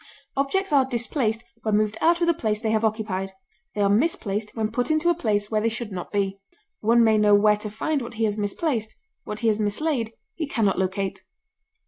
[0.35, 3.33] Objects are displaced when moved out of the place they have occupied;
[3.75, 6.39] they are misplaced when put into a place where they should not be.
[6.79, 8.95] One may know where to find what he has misplaced;
[9.25, 11.23] what he has mislaid he can not locate.